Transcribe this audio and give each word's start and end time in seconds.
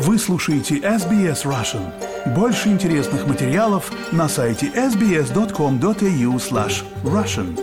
Вы 0.00 0.16
слушаете 0.16 0.76
SBS 0.76 1.44
Russian. 1.44 1.92
Больше 2.32 2.68
интересных 2.68 3.26
материалов 3.26 3.90
на 4.12 4.28
сайте 4.28 4.68
sbs.com.au 4.68 6.36
slash 6.36 6.84
russian. 7.02 7.58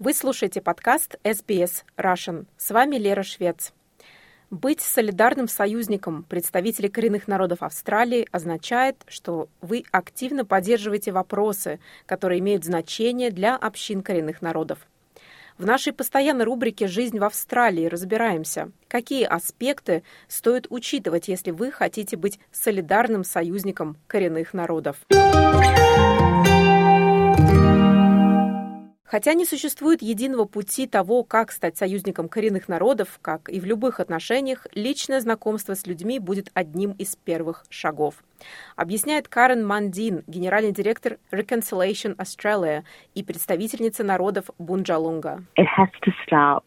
Вы 0.00 0.14
слушаете 0.14 0.60
подкаст 0.60 1.14
SBS 1.22 1.84
Russian. 1.96 2.46
С 2.56 2.72
вами 2.72 2.96
Лера 2.96 3.22
Швец. 3.22 3.72
Быть 4.50 4.80
солидарным 4.80 5.46
союзником 5.46 6.24
представителей 6.24 6.88
коренных 6.88 7.28
народов 7.28 7.62
Австралии 7.62 8.26
означает, 8.32 8.96
что 9.06 9.48
вы 9.60 9.84
активно 9.92 10.44
поддерживаете 10.44 11.12
вопросы, 11.12 11.78
которые 12.06 12.40
имеют 12.40 12.64
значение 12.64 13.30
для 13.30 13.54
общин 13.54 14.02
коренных 14.02 14.42
народов. 14.42 14.88
В 15.58 15.64
нашей 15.64 15.94
постоянной 15.94 16.44
рубрике 16.44 16.86
«Жизнь 16.86 17.18
в 17.18 17.24
Австралии» 17.24 17.86
разбираемся, 17.86 18.70
какие 18.88 19.24
аспекты 19.24 20.02
стоит 20.28 20.66
учитывать, 20.68 21.28
если 21.28 21.50
вы 21.50 21.70
хотите 21.70 22.18
быть 22.18 22.38
солидарным 22.52 23.24
союзником 23.24 23.96
коренных 24.06 24.52
народов. 24.52 24.98
Хотя 29.04 29.32
не 29.32 29.46
существует 29.46 30.02
единого 30.02 30.44
пути 30.44 30.86
того, 30.86 31.24
как 31.24 31.50
стать 31.50 31.78
союзником 31.78 32.28
коренных 32.28 32.68
народов, 32.68 33.18
как 33.22 33.48
и 33.48 33.58
в 33.58 33.64
любых 33.64 33.98
отношениях, 33.98 34.66
личное 34.74 35.20
знакомство 35.20 35.72
с 35.72 35.86
людьми 35.86 36.18
будет 36.18 36.50
одним 36.52 36.92
из 36.92 37.16
первых 37.16 37.64
шагов. 37.70 38.16
Объясняет 38.76 39.28
Карен 39.28 39.66
Мандин, 39.66 40.22
генеральный 40.26 40.72
директор 40.72 41.18
Reconciliation 41.32 42.14
Australia 42.16 42.82
и 43.14 43.22
представительница 43.22 44.04
народов 44.04 44.50
Бунджалунга. 44.58 45.42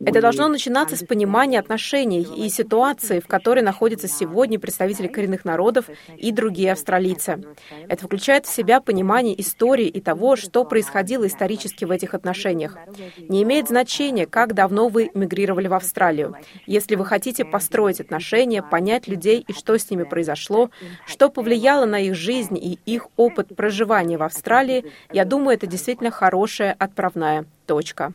Это 0.00 0.20
должно 0.22 0.48
начинаться 0.48 0.96
с 0.96 1.04
понимания 1.04 1.58
отношений 1.58 2.22
и 2.22 2.48
ситуации, 2.48 3.20
в 3.20 3.26
которой 3.26 3.60
находятся 3.60 4.08
сегодня 4.08 4.58
представители 4.58 5.06
коренных 5.06 5.44
народов 5.44 5.90
и 6.16 6.32
другие 6.32 6.72
австралийцы. 6.72 7.44
Это 7.88 8.06
включает 8.06 8.46
в 8.46 8.54
себя 8.54 8.80
понимание 8.80 9.38
истории 9.38 9.86
и 9.86 10.00
того, 10.00 10.36
что 10.36 10.64
происходило 10.64 11.26
исторически 11.26 11.84
в 11.84 11.90
этих 11.90 12.14
отношениях. 12.14 12.76
Не 13.18 13.42
имеет 13.42 13.68
значения, 13.68 14.26
как 14.26 14.54
давно 14.54 14.88
вы 14.88 15.10
мигрировали 15.12 15.68
в 15.68 15.74
Австралию. 15.74 16.36
Если 16.66 16.94
вы 16.94 17.04
хотите 17.04 17.44
построить 17.44 18.00
отношения, 18.00 18.62
понять 18.62 19.08
людей 19.08 19.44
и 19.46 19.52
что 19.52 19.76
с 19.76 19.90
ними 19.90 20.04
произошло, 20.04 20.70
что 21.06 21.28
повлияло 21.28 21.57
повлияло 21.58 21.86
на 21.86 21.98
их 21.98 22.14
жизнь 22.14 22.56
и 22.56 22.78
их 22.86 23.08
опыт 23.16 23.56
проживания 23.56 24.16
в 24.16 24.22
Австралии, 24.22 24.84
я 25.12 25.24
думаю, 25.24 25.56
это 25.56 25.66
действительно 25.66 26.12
хорошая 26.12 26.76
отправная 26.78 27.46
точка. 27.66 28.12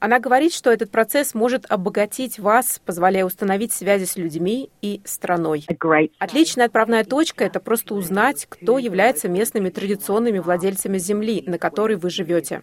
Она 0.00 0.18
говорит, 0.18 0.54
что 0.54 0.70
этот 0.72 0.90
процесс 0.90 1.34
может 1.34 1.66
обогатить 1.68 2.38
вас, 2.38 2.80
позволяя 2.86 3.26
установить 3.26 3.70
связи 3.74 4.06
с 4.06 4.16
людьми 4.16 4.70
и 4.80 5.02
страной. 5.04 5.66
Отличная 6.18 6.66
отправная 6.66 7.04
точка– 7.04 7.44
это 7.46 7.60
просто 7.60 7.94
узнать, 7.94 8.46
кто 8.48 8.78
является 8.78 9.28
местными 9.28 9.68
традиционными 9.68 10.38
владельцами 10.38 10.96
земли, 10.96 11.44
на 11.46 11.58
которой 11.58 11.98
вы 11.98 12.08
живете. 12.08 12.62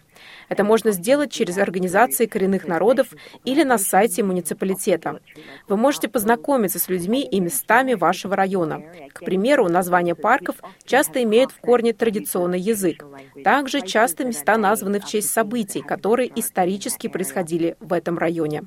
Это 0.50 0.64
можно 0.64 0.92
сделать 0.92 1.32
через 1.32 1.60
организации 1.60 2.26
коренных 2.26 2.68
народов 2.68 3.10
или 3.46 3.62
на 3.62 3.78
сайте 3.78 4.24
муниципалитета. 4.24 5.20
Вы 5.68 5.78
можете 5.78 6.08
познакомиться 6.08 6.80
с 6.80 6.90
людьми 6.90 7.24
и 7.24 7.40
местами 7.40 7.94
вашего 7.94 8.36
района. 8.36 8.82
К 9.14 9.20
примеру, 9.20 9.70
названия 9.70 10.16
парков 10.16 10.56
часто 10.86 11.22
имеют 11.22 11.52
в 11.52 11.60
корне 11.60 11.94
традиционный 11.94 12.60
язык. 12.60 13.06
Также 13.44 13.82
часто 13.82 14.26
места 14.26 14.58
названы 14.58 15.00
в 15.00 15.06
честь 15.06 15.30
событий, 15.30 15.84
которые 15.84 16.32
исторически 16.36 17.06
происходили 17.06 17.27
происходили 17.28 17.75
в 17.80 17.94
этом 17.94 18.17
районе. 18.17 18.64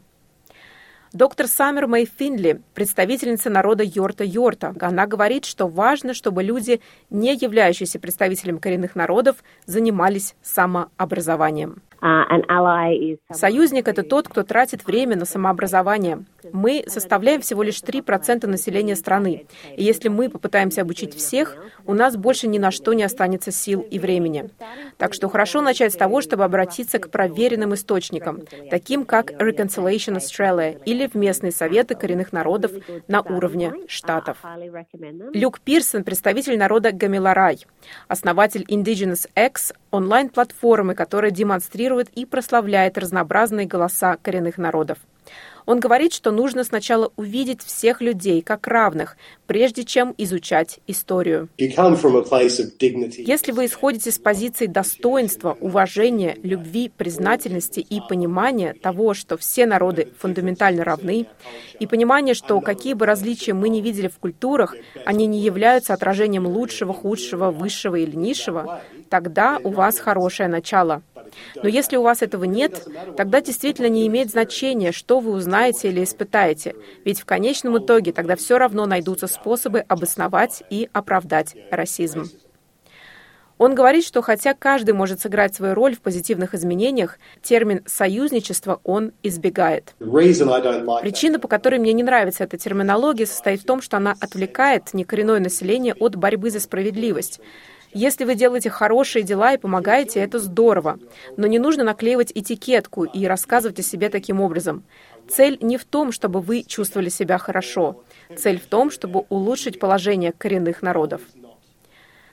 Доктор 1.12 1.48
Саммер 1.48 1.88
Мэй 1.88 2.06
Финли, 2.06 2.62
представительница 2.72 3.50
народа 3.50 3.82
Йорта-Йорта, 3.82 4.76
она 4.80 5.06
говорит, 5.06 5.44
что 5.44 5.66
важно, 5.66 6.14
чтобы 6.14 6.44
люди, 6.44 6.80
не 7.10 7.34
являющиеся 7.34 7.98
представителями 7.98 8.58
коренных 8.58 8.94
народов, 8.94 9.42
занимались 9.66 10.36
самообразованием. 10.40 11.82
Uh, 12.02 13.18
Союзник– 13.30 13.86
это 13.88 14.02
тот, 14.02 14.28
кто 14.28 14.42
тратит 14.42 14.86
время 14.86 15.16
на 15.16 15.26
самообразование. 15.26 16.24
Мы 16.52 16.84
составляем 16.86 17.42
всего 17.42 17.62
лишь 17.62 17.82
3% 17.82 18.46
населения 18.46 18.96
страны. 18.96 19.46
И 19.76 19.84
если 19.84 20.08
мы 20.08 20.30
попытаемся 20.30 20.80
обучить 20.82 21.14
всех, 21.14 21.56
у 21.84 21.92
нас 21.92 22.16
больше 22.16 22.48
ни 22.48 22.58
на 22.58 22.70
что 22.70 22.94
не 22.94 23.02
останется 23.02 23.52
сил 23.52 23.80
и 23.82 23.98
времени. 23.98 24.50
Так 24.96 25.12
что 25.12 25.28
хорошо 25.28 25.60
начать 25.60 25.92
с 25.92 25.96
того, 25.96 26.22
чтобы 26.22 26.44
обратиться 26.44 26.98
к 26.98 27.10
проверенным 27.10 27.74
источникам, 27.74 28.40
таким 28.70 29.04
как 29.04 29.32
Reconciliation 29.32 30.16
Australia 30.16 30.80
или 30.84 31.06
в 31.06 31.14
местные 31.14 31.52
советы 31.52 31.94
коренных 31.94 32.32
народов 32.32 32.72
на 33.08 33.20
уровне 33.20 33.74
штатов. 33.88 34.38
Люк 35.34 35.60
Пирсон, 35.60 36.04
представитель 36.04 36.58
народа 36.58 36.92
Гамиларай, 36.92 37.66
основатель 38.08 38.64
Indigenous 38.68 39.28
X, 39.36 39.74
онлайн-платформы, 39.90 40.94
которая 40.94 41.30
демонстрирует 41.30 42.08
и 42.10 42.24
прославляет 42.24 42.98
разнообразные 42.98 43.66
голоса 43.66 44.16
коренных 44.16 44.58
народов. 44.58 44.98
Он 45.66 45.78
говорит, 45.78 46.12
что 46.12 46.32
нужно 46.32 46.64
сначала 46.64 47.12
увидеть 47.16 47.62
всех 47.62 48.00
людей 48.00 48.42
как 48.42 48.66
равных, 48.66 49.16
прежде 49.46 49.84
чем 49.84 50.14
изучать 50.18 50.80
историю. 50.86 51.48
Если 51.58 53.52
вы 53.52 53.66
исходите 53.66 54.10
с 54.10 54.18
позиции 54.18 54.66
достоинства, 54.66 55.56
уважения, 55.60 56.36
любви, 56.42 56.90
признательности 56.96 57.78
и 57.80 58.00
понимания 58.00 58.74
того, 58.74 59.14
что 59.14 59.36
все 59.36 59.66
народы 59.66 60.08
фундаментально 60.18 60.82
равны, 60.82 61.26
и 61.78 61.86
понимания, 61.86 62.34
что 62.34 62.60
какие 62.60 62.94
бы 62.94 63.06
различия 63.06 63.54
мы 63.54 63.68
ни 63.68 63.80
видели 63.80 64.08
в 64.08 64.18
культурах, 64.18 64.74
они 65.04 65.26
не 65.26 65.40
являются 65.40 65.94
отражением 65.94 66.46
лучшего, 66.46 66.92
худшего, 66.92 67.50
высшего 67.50 67.96
или 67.96 68.16
низшего, 68.16 68.82
тогда 69.10 69.58
у 69.62 69.70
вас 69.70 69.98
хорошее 69.98 70.48
начало. 70.48 71.02
Но 71.56 71.68
если 71.68 71.96
у 71.96 72.02
вас 72.02 72.22
этого 72.22 72.44
нет, 72.44 72.88
тогда 73.16 73.42
действительно 73.42 73.88
не 73.88 74.06
имеет 74.06 74.30
значения, 74.30 74.92
что 74.92 75.20
вы 75.20 75.32
узнаете 75.32 75.88
или 75.88 76.02
испытаете, 76.02 76.74
ведь 77.04 77.20
в 77.20 77.26
конечном 77.26 77.78
итоге 77.78 78.12
тогда 78.12 78.36
все 78.36 78.56
равно 78.56 78.86
найдутся 78.86 79.26
способы 79.26 79.80
обосновать 79.80 80.62
и 80.70 80.88
оправдать 80.92 81.54
расизм. 81.70 82.24
Он 83.58 83.74
говорит, 83.74 84.06
что 84.06 84.22
хотя 84.22 84.54
каждый 84.54 84.94
может 84.94 85.20
сыграть 85.20 85.54
свою 85.54 85.74
роль 85.74 85.94
в 85.94 86.00
позитивных 86.00 86.54
изменениях, 86.54 87.18
термин 87.42 87.82
«союзничество» 87.84 88.80
он 88.84 89.12
избегает. 89.22 89.94
Причина, 89.98 91.38
по 91.38 91.46
которой 91.46 91.78
мне 91.78 91.92
не 91.92 92.02
нравится 92.02 92.44
эта 92.44 92.56
терминология, 92.56 93.26
состоит 93.26 93.60
в 93.60 93.66
том, 93.66 93.82
что 93.82 93.98
она 93.98 94.14
отвлекает 94.18 94.94
некоренное 94.94 95.40
население 95.40 95.92
от 95.92 96.16
борьбы 96.16 96.50
за 96.50 96.58
справедливость. 96.58 97.40
Если 97.92 98.24
вы 98.24 98.36
делаете 98.36 98.70
хорошие 98.70 99.24
дела 99.24 99.54
и 99.54 99.58
помогаете, 99.58 100.20
это 100.20 100.38
здорово. 100.38 100.98
Но 101.36 101.46
не 101.48 101.58
нужно 101.58 101.82
наклеивать 101.82 102.30
этикетку 102.32 103.04
и 103.04 103.26
рассказывать 103.26 103.80
о 103.80 103.82
себе 103.82 104.08
таким 104.08 104.40
образом. 104.40 104.84
Цель 105.28 105.58
не 105.60 105.76
в 105.76 105.84
том, 105.84 106.12
чтобы 106.12 106.40
вы 106.40 106.62
чувствовали 106.62 107.08
себя 107.08 107.38
хорошо. 107.38 108.02
Цель 108.36 108.60
в 108.60 108.66
том, 108.66 108.90
чтобы 108.90 109.24
улучшить 109.28 109.80
положение 109.80 110.32
коренных 110.32 110.82
народов. 110.82 111.20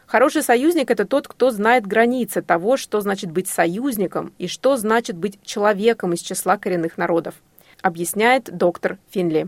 Хороший 0.05 0.43
союзник— 0.43 0.89
это 0.91 1.05
тот, 1.05 1.27
кто 1.27 1.49
знает 1.49 1.85
границы 1.85 2.41
того, 2.41 2.77
что 2.77 3.01
значит 3.01 3.31
быть 3.31 3.47
союзником 3.47 4.33
и 4.37 4.47
что 4.47 4.77
значит 4.77 5.17
быть 5.17 5.39
человеком 5.43 6.13
из 6.13 6.21
числа 6.21 6.57
коренных 6.57 6.97
народов 6.97 7.35
объясняет 7.81 8.49
доктор 8.55 8.97
Финли. 9.09 9.47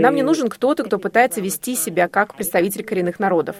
Нам 0.00 0.14
не 0.14 0.22
нужен 0.22 0.48
кто-то, 0.48 0.84
кто 0.84 0.98
пытается 0.98 1.40
вести 1.40 1.74
себя 1.74 2.08
как 2.08 2.34
представитель 2.34 2.84
коренных 2.84 3.18
народов. 3.18 3.56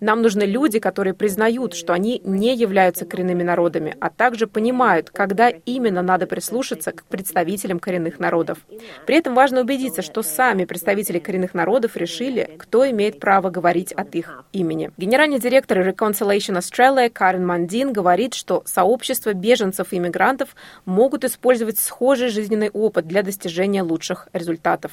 Нам 0.00 0.22
нужны 0.22 0.42
люди, 0.42 0.78
которые 0.78 1.14
признают, 1.14 1.74
что 1.74 1.92
они 1.92 2.20
не 2.24 2.54
являются 2.54 3.04
коренными 3.04 3.42
народами, 3.42 3.96
а 4.00 4.10
также 4.10 4.46
понимают, 4.46 5.10
когда 5.10 5.48
именно 5.48 6.02
надо 6.02 6.26
прислушаться 6.26 6.92
к 6.92 7.04
представителям 7.04 7.78
коренных 7.78 8.18
народов. 8.18 8.58
При 9.06 9.16
этом 9.16 9.34
важно 9.34 9.60
убедиться, 9.60 10.02
что 10.02 10.22
сами 10.22 10.64
представители 10.64 11.18
коренных 11.18 11.54
народов 11.54 11.96
решили, 11.96 12.50
кто 12.58 12.88
имеет 12.90 13.18
право 13.20 13.50
говорить 13.50 13.92
от 13.92 14.14
их 14.14 14.44
имени. 14.52 14.90
Генеральный 14.96 15.38
директор 15.38 15.78
Reconciliation 15.78 16.58
Australia 16.58 17.08
Карен 17.10 17.46
Мандин 17.46 17.92
говорит, 17.92 18.34
что 18.34 18.62
сообщества 18.66 19.32
беженцев 19.32 19.92
и 19.92 19.98
иммигрантов 19.98 20.54
могут 20.84 21.24
использовать 21.24 21.78
схожие 21.78 22.30
жизненный 22.42 22.70
опыт 22.70 23.06
для 23.06 23.22
достижения 23.22 23.82
лучших 23.82 24.28
результатов. 24.32 24.92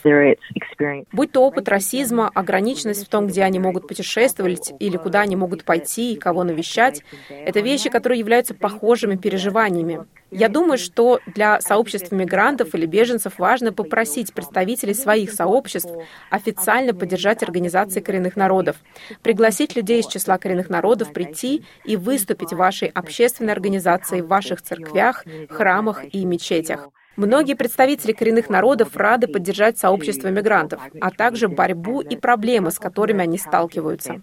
Будь 1.12 1.32
то 1.32 1.42
опыт 1.42 1.68
расизма, 1.68 2.30
ограниченность 2.34 3.06
в 3.06 3.10
том, 3.10 3.28
где 3.28 3.44
они 3.44 3.60
могут 3.60 3.88
путешествовать 3.88 4.72
или 4.80 4.98
куда 4.98 5.22
они 5.22 5.36
могут 5.36 5.64
пойти 5.64 6.14
и 6.14 6.18
кого 6.18 6.44
навещать, 6.44 7.02
это 7.30 7.62
вещи, 7.62 7.90
которые 7.90 8.20
являются 8.20 8.54
похожими 8.54 9.16
переживаниями. 9.16 10.06
Я 10.32 10.48
думаю, 10.48 10.78
что 10.78 11.20
для 11.26 11.60
сообществ 11.60 12.12
мигрантов 12.12 12.76
или 12.76 12.86
беженцев 12.86 13.40
важно 13.40 13.74
попросить 13.74 14.32
представителей 14.32 14.94
своих 14.94 15.32
сообществ 15.32 15.90
официально 16.30 16.94
поддержать 16.94 17.42
организации 17.42 18.00
коренных 18.00 18.36
народов, 18.36 18.76
пригласить 19.24 19.76
людей 19.76 20.02
из 20.02 20.08
числа 20.08 20.38
коренных 20.38 20.70
народов 20.70 21.14
прийти 21.14 21.64
и 21.84 21.98
выступить 21.98 22.54
в 22.54 22.58
вашей 22.58 22.90
общественной 22.90 23.54
организации, 23.54 24.22
в 24.22 24.28
ваших 24.28 24.62
церквях, 24.62 25.26
храмах 25.50 26.04
и 26.14 26.24
мечетях. 26.26 26.90
Многие 27.20 27.56
представители 27.56 28.14
коренных 28.14 28.50
народов 28.50 28.96
рады 28.96 29.28
поддержать 29.28 29.78
сообщество 29.78 30.30
мигрантов, 30.30 30.82
а 31.02 31.12
также 31.12 31.50
борьбу 31.50 32.00
и 32.00 32.16
проблемы, 32.16 32.72
с 32.72 32.80
которыми 32.80 33.22
они 33.22 33.38
сталкиваются. 33.38 34.22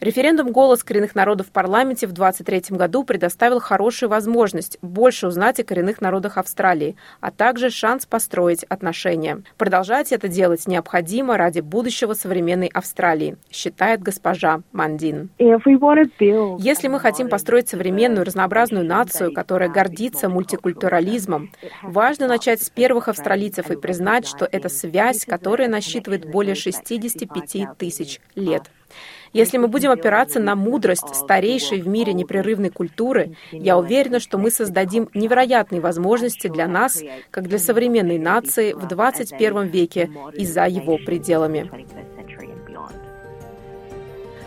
Референдум 0.00 0.52
«Голос 0.52 0.84
коренных 0.84 1.16
народов» 1.16 1.48
в 1.48 1.50
парламенте 1.50 2.06
в 2.06 2.12
2023 2.12 2.76
году 2.76 3.02
предоставил 3.02 3.58
хорошую 3.58 4.08
возможность 4.08 4.78
больше 4.80 5.26
узнать 5.26 5.58
о 5.58 5.64
коренных 5.64 6.00
народах 6.00 6.38
Австралии, 6.38 6.94
а 7.20 7.32
также 7.32 7.68
шанс 7.68 8.06
построить 8.06 8.62
отношения. 8.62 9.42
Продолжать 9.56 10.12
это 10.12 10.28
делать 10.28 10.68
необходимо 10.68 11.36
ради 11.36 11.58
будущего 11.58 12.14
современной 12.14 12.68
Австралии, 12.68 13.38
считает 13.50 14.00
госпожа 14.00 14.60
Мандин. 14.70 15.30
Если 16.60 16.86
мы 16.86 17.00
хотим 17.00 17.28
построить 17.28 17.68
современную 17.68 18.24
разнообразную 18.24 18.84
нацию, 18.86 19.34
которая 19.34 19.68
гордится 19.68 20.28
мультикультурализмом, 20.28 21.50
важно 21.82 22.28
начать 22.28 22.62
с 22.62 22.70
первых 22.70 23.08
австралийцев 23.08 23.68
и 23.72 23.76
признать, 23.76 24.28
что 24.28 24.48
это 24.50 24.68
связь, 24.68 25.24
которая 25.24 25.66
насчитывает 25.66 26.30
более 26.30 26.54
65 26.54 27.76
тысяч 27.76 28.20
лет. 28.36 28.70
Если 29.32 29.58
мы 29.58 29.68
будем 29.68 29.90
опираться 29.90 30.40
на 30.40 30.54
мудрость 30.54 31.14
старейшей 31.14 31.82
в 31.82 31.88
мире 31.88 32.12
непрерывной 32.12 32.70
культуры, 32.70 33.36
я 33.52 33.76
уверена, 33.76 34.20
что 34.20 34.38
мы 34.38 34.50
создадим 34.50 35.08
невероятные 35.14 35.80
возможности 35.80 36.48
для 36.48 36.66
нас, 36.66 37.02
как 37.30 37.48
для 37.48 37.58
современной 37.58 38.18
нации 38.18 38.72
в 38.72 38.86
21 38.86 39.66
веке 39.66 40.10
и 40.34 40.46
за 40.46 40.66
его 40.66 40.98
пределами. 40.98 41.70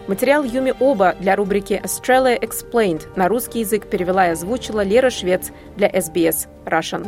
Материал 0.08 0.44
Юми 0.44 0.74
Оба 0.80 1.16
для 1.20 1.36
рубрики 1.36 1.80
Australia 1.82 2.38
Explained 2.40 3.08
на 3.16 3.28
русский 3.28 3.60
язык 3.60 3.88
перевела 3.88 4.28
и 4.28 4.32
озвучила 4.32 4.84
Лера 4.84 5.10
Швец 5.10 5.52
для 5.78 5.90
SBS 5.90 6.48
Russian. 6.66 7.08